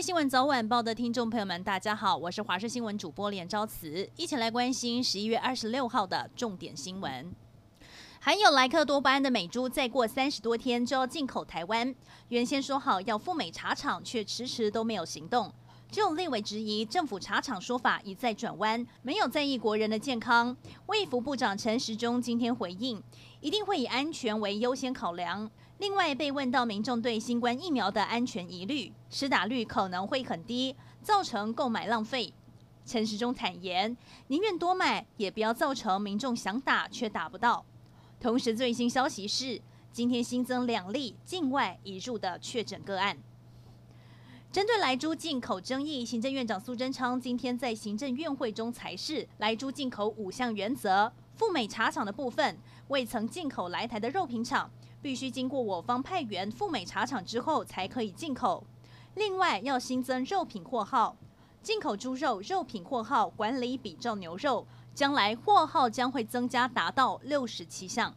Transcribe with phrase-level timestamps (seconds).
[0.00, 7.34] 新闻早晚报的听众朋友们，大家好，我是华视新闻主播连昭慈，一起来关心十一月二十六号的重点新闻。
[8.20, 11.92] 含有莱克多巴胺的美珠，再过三十多天就要进口台湾，
[12.28, 15.52] 原先说好要赴美查厂，却迟迟都没有行动。
[15.90, 20.54] 只有立委质疑政府查厂说法一再转弯，没有在意国人的健康。
[20.86, 23.02] 卫福部长陈时中今天回应，
[23.40, 25.50] 一定会以安全为优先考量。
[25.78, 32.34] 另外，被问到民众对新冠疫苗的安全疑虑，施打率可能会很低，造成购买浪费。
[32.84, 37.64] 陈时中坦言，宁愿多买，也不要造成民众想打却打不到。
[38.20, 43.16] 同时，最新消息是，今天新增两例境外移入的确诊个案。
[44.50, 52.56] 针对莱猪进口争议，行政院长苏贞昌今天在行政院会中裁示，莱猪进口五项原则：赴美茶厂的部分，
[52.88, 54.70] 未曾进口来台的肉品厂，
[55.02, 58.64] 必须经过我方派员赴美茶厂之后才可以进口。
[59.16, 61.14] 另外，要新增肉品货号，
[61.62, 68.14] 进口猪肉肉品货号管理比照牛肉，将来货号将会增加达到六十七项。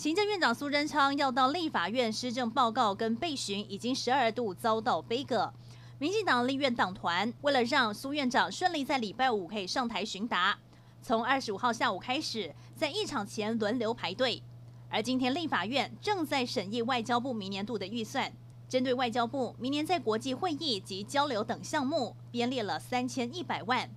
[0.00, 5.52] 行政院长苏贞昌要到立法院施政报告跟备询，已经十二度遭到杯葛。
[5.98, 10.58] 民进党立院党团为了让苏院长顺利在礼拜五可以上台询答，
[11.02, 14.42] 从二十五号下午开始，在议场前轮流排队。
[14.88, 18.32] 而今天立法院正在审议外交部明年度的预算，
[18.70, 23.90] 针对外交部明年在国际会议及交流等项目编列了三千一百万，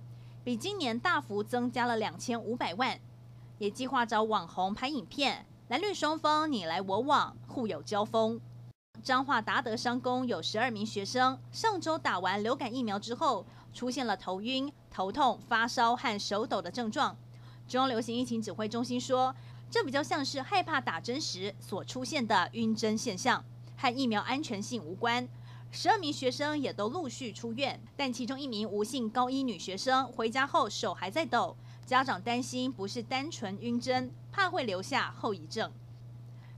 [0.44, 3.00] 比今年大幅增加了两千五百万，
[3.56, 5.46] 也计划找网红拍影片。
[5.68, 8.38] 蓝绿双方你来我往，互有交锋。
[9.02, 17.16] 彰化达德商工有十二名学生，上周打完流感疫苗之后，出现了头晕、头痛、发烧和手抖的症状。
[17.66, 19.34] 中央流行疫情指挥中心说，
[19.70, 23.42] 这比较像是害怕打针时所出现的晕针现象，
[23.78, 25.26] 和疫苗安全性无关。
[25.70, 31.56] 十二名学生也都陆续出院，但其中一名吴姓高一女学生回家后手还在抖。
[31.86, 35.70] 家长担心不是单纯晕针，怕会留下后遗症。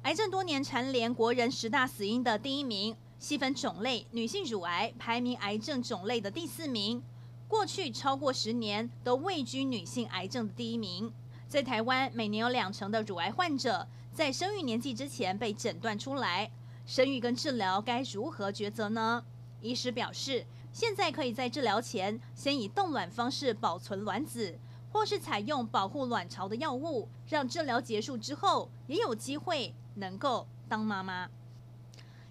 [0.02, 7.02] 癌症多年蝉联国人十大死因的第一名，细分种类，女性乳癌排名癌症种类的第四名。
[7.48, 11.12] 过去超过十年都位居女性癌症的第一名。
[11.48, 16.50] 在台湾，每年有两成的乳癌患者在生育年纪之前被诊断出来。
[16.86, 19.24] 生育跟治疗该如何抉择呢？
[19.60, 24.56] 医师表示，现在可以在治疗前先以冻卵方式保存卵子。
[24.96, 31.28] 或是采用保护卵巢的药物，让治疗结束之后也有机会能够当妈妈。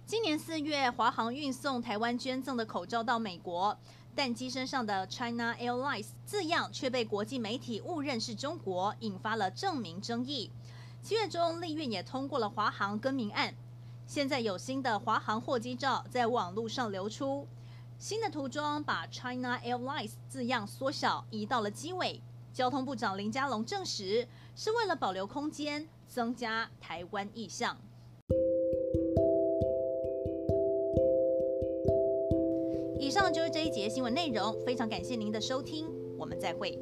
[0.04, 3.78] 今年四月，华航运送台湾捐赠的口罩到美国，
[4.16, 10.50] 但机身上的 China Airlines 字样却被国际媒体误认是中国，引发了证明争议。
[11.04, 13.54] 七月中，立院也通过了华航更名案。
[14.08, 17.46] 现在有新的华航货机照在网络上流出，
[17.96, 22.20] 新的涂装把 China Airlines 字样缩小，移到了机尾。
[22.56, 27.76] 交通部长林佳龙证实，是为了保留空间，增加台湾意向。
[32.98, 35.86] 以上就是这一节新闻内容，非常感谢您的收听，
[36.16, 36.78] 我们再会。